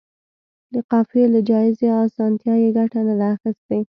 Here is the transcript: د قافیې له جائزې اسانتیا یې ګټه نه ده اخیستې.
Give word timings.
د 0.73 0.75
قافیې 0.91 1.25
له 1.33 1.39
جائزې 1.49 1.87
اسانتیا 2.05 2.53
یې 2.63 2.69
ګټه 2.77 2.99
نه 3.07 3.13
ده 3.19 3.27
اخیستې. 3.35 3.79